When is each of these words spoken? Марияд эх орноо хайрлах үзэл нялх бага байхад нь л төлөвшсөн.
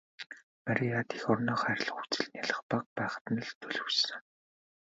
Марияд 0.65 1.09
эх 1.15 1.23
орноо 1.33 1.57
хайрлах 1.61 1.99
үзэл 2.03 2.25
нялх 2.35 2.59
бага 2.71 2.89
байхад 2.97 3.25
нь 3.33 3.43
л 3.47 3.51
төлөвшсөн. 3.61 4.21